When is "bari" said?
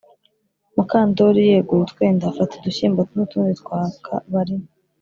4.33-4.55